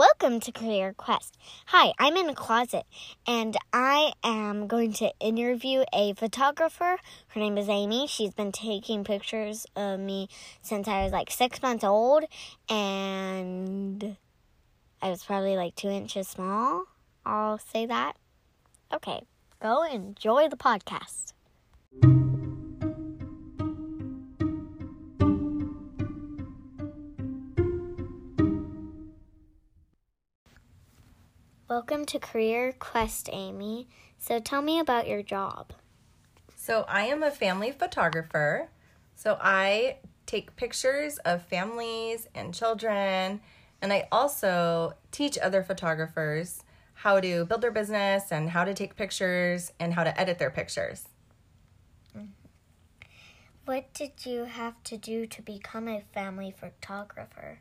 [0.00, 1.36] Welcome to Career Quest.
[1.66, 2.84] Hi, I'm in a closet
[3.26, 6.96] and I am going to interview a photographer.
[7.28, 8.06] Her name is Amy.
[8.06, 10.30] She's been taking pictures of me
[10.62, 12.24] since I was like six months old
[12.70, 14.16] and
[15.02, 16.84] I was probably like two inches small.
[17.26, 18.14] I'll say that.
[18.94, 19.20] Okay,
[19.60, 21.34] go enjoy the podcast.
[31.70, 33.86] Welcome to Career Quest, Amy.
[34.18, 35.72] So tell me about your job.
[36.56, 38.70] So, I am a family photographer.
[39.14, 43.40] So, I take pictures of families and children,
[43.80, 48.96] and I also teach other photographers how to build their business and how to take
[48.96, 51.04] pictures and how to edit their pictures.
[53.64, 57.60] What did you have to do to become a family photographer?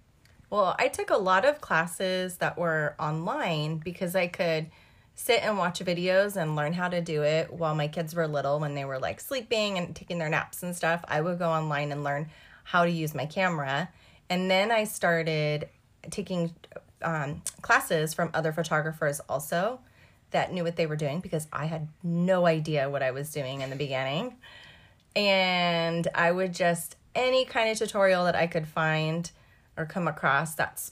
[0.49, 4.67] Well, I took a lot of classes that were online because I could
[5.13, 8.59] sit and watch videos and learn how to do it while my kids were little
[8.59, 11.03] when they were like sleeping and taking their naps and stuff.
[11.07, 12.29] I would go online and learn
[12.63, 13.89] how to use my camera.
[14.29, 15.69] And then I started
[16.09, 16.53] taking
[17.01, 19.79] um, classes from other photographers also
[20.31, 23.61] that knew what they were doing because I had no idea what I was doing
[23.61, 24.35] in the beginning.
[25.15, 29.29] And I would just, any kind of tutorial that I could find
[29.79, 30.91] or come across, that's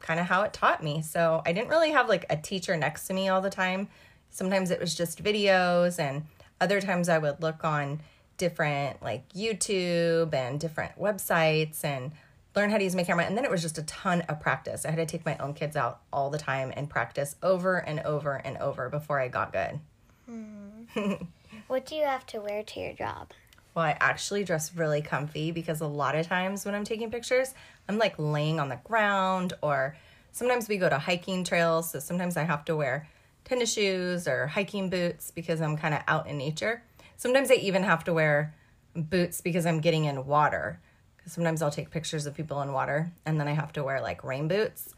[0.00, 1.00] kind of how it taught me.
[1.00, 3.88] So I didn't really have like a teacher next to me all the time.
[4.30, 6.26] Sometimes it was just videos, and
[6.60, 8.02] other times I would look on
[8.36, 12.12] different like YouTube and different websites and
[12.54, 13.24] learn how to use my camera.
[13.24, 14.84] And then it was just a ton of practice.
[14.84, 18.00] I had to take my own kids out all the time and practice over and
[18.00, 19.80] over and over before I got good.
[20.26, 21.14] Hmm.
[21.66, 23.30] What do you have to wear to your job?
[23.78, 27.54] I actually dress really comfy because a lot of times when I'm taking pictures,
[27.88, 29.96] I'm like laying on the ground, or
[30.32, 31.90] sometimes we go to hiking trails.
[31.90, 33.08] So sometimes I have to wear
[33.44, 36.82] tennis shoes or hiking boots because I'm kind of out in nature.
[37.16, 38.54] Sometimes I even have to wear
[38.94, 40.80] boots because I'm getting in water.
[41.16, 44.00] Because sometimes I'll take pictures of people in water and then I have to wear
[44.00, 44.94] like rain boots.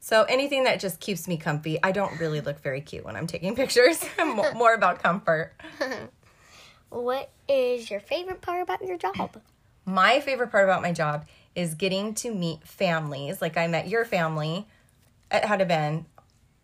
[0.00, 1.78] So anything that just keeps me comfy.
[1.82, 4.04] I don't really look very cute when I'm taking pictures.
[4.18, 5.54] I'm more about comfort.
[6.94, 9.42] What is your favorite part about your job?
[9.84, 13.42] My favorite part about my job is getting to meet families.
[13.42, 14.68] Like I met your family.
[15.28, 16.06] It had been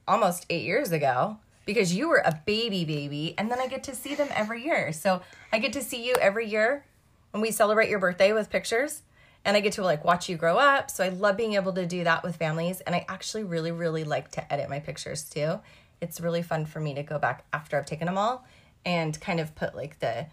[0.07, 3.95] almost eight years ago because you were a baby baby, and then I get to
[3.95, 4.93] see them every year.
[4.93, 5.21] So
[5.53, 6.85] I get to see you every year
[7.33, 9.03] when we celebrate your birthday with pictures,
[9.45, 10.93] and I get to like watch you grow up.
[10.93, 14.05] So I love being able to do that with families, and I actually really really
[14.05, 15.59] like to edit my pictures too.
[16.01, 18.47] It's really fun for me to go back after I've taken them all
[18.85, 20.27] and kind of put like the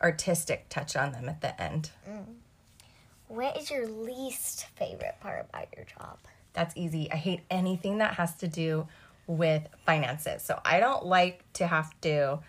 [0.00, 1.90] artistic touch on them at the end.
[2.08, 2.24] Mm.
[3.28, 6.18] What is your least favorite part about your job?
[6.54, 7.10] That's easy.
[7.12, 8.88] I hate anything that has to do
[9.26, 10.42] with finances.
[10.42, 12.40] So I don't like to have to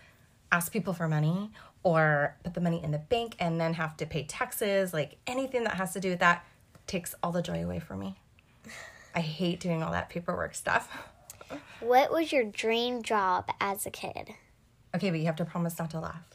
[0.50, 1.50] ask people for money
[1.82, 4.92] or put the money in the bank and then have to pay taxes.
[4.92, 6.44] Like anything that has to do with that
[6.86, 8.16] takes all the joy away from me.
[9.14, 10.88] I hate doing all that paperwork stuff.
[11.80, 14.34] What was your dream job as a kid?
[14.94, 16.26] Okay, but you have to promise not to laugh.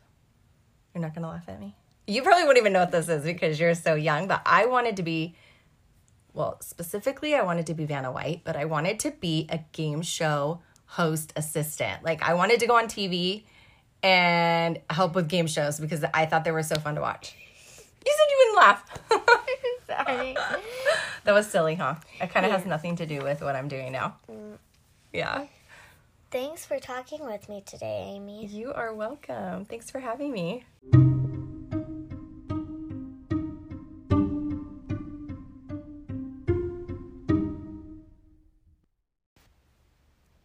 [0.94, 1.76] You're not gonna laugh at me.
[2.08, 4.98] You probably wouldn't even know what this is because you're so young, but I wanted
[4.98, 5.36] to be,
[6.34, 10.02] well, specifically, I wanted to be Vanna White, but I wanted to be a game
[10.02, 12.04] show host assistant.
[12.04, 13.44] Like, I wanted to go on TV
[14.04, 17.36] and help with game shows because I thought they were so fun to watch.
[18.06, 19.00] You said you wouldn't laugh.
[19.88, 20.38] Sorry.
[21.24, 21.96] that was silly, huh?
[22.22, 24.18] It kind of has nothing to do with what I'm doing now.
[24.32, 24.58] Mm.
[25.12, 25.46] Yeah.
[26.36, 28.46] Thanks for talking with me today, Amy.
[28.46, 29.64] You are welcome.
[29.64, 30.66] Thanks for having me.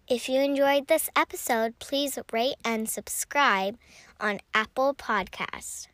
[0.07, 3.77] If you enjoyed this episode, please rate and subscribe
[4.21, 5.89] on Apple Podcast.